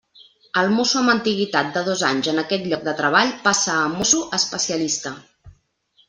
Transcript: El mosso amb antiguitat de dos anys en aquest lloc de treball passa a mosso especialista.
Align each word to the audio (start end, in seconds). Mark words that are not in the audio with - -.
El 0.59 0.69
mosso 0.75 1.01
amb 1.01 1.11
antiguitat 1.11 1.67
de 1.75 1.83
dos 1.89 1.99
anys 2.07 2.29
en 2.31 2.43
aquest 2.43 2.65
lloc 2.71 2.87
de 2.87 2.93
treball 3.01 3.33
passa 3.43 3.75
a 3.81 3.91
mosso 3.97 4.23
especialista. 4.39 5.13